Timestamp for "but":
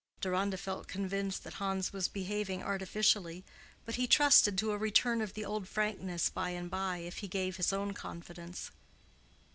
3.85-3.97